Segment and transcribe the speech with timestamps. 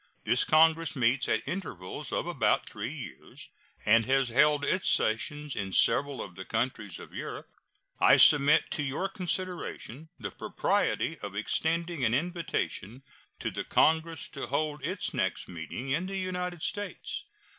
[0.23, 3.49] This congress meets at intervals of about three years,
[3.85, 7.51] and has held its sessions in several of the countries of Europe.
[7.99, 13.03] I submit to your consideration the propriety of extending an invitation
[13.41, 17.25] to the congress to hold its next meeting in the United States.